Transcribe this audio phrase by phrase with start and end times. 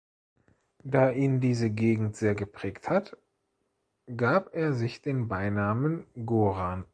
[0.83, 3.15] Da ihn diese Gegend sehr geprägt hat,
[4.17, 6.85] gab er sich den Beinamen Goran.